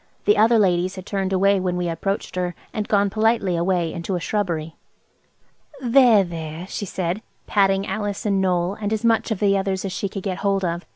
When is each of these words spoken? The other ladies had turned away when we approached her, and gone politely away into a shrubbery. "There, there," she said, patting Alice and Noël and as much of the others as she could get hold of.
The 0.25 0.35
other 0.35 0.57
ladies 0.57 0.95
had 0.95 1.05
turned 1.05 1.31
away 1.31 1.59
when 1.59 1.77
we 1.77 1.87
approached 1.87 2.35
her, 2.35 2.55
and 2.73 2.87
gone 2.87 3.11
politely 3.11 3.55
away 3.55 3.93
into 3.93 4.15
a 4.15 4.19
shrubbery. 4.19 4.75
"There, 5.79 6.23
there," 6.23 6.65
she 6.65 6.87
said, 6.87 7.21
patting 7.45 7.85
Alice 7.85 8.25
and 8.25 8.43
Noël 8.43 8.75
and 8.81 8.91
as 8.91 9.05
much 9.05 9.29
of 9.29 9.39
the 9.39 9.55
others 9.55 9.85
as 9.85 9.91
she 9.91 10.09
could 10.09 10.23
get 10.23 10.39
hold 10.39 10.65
of. 10.65 10.87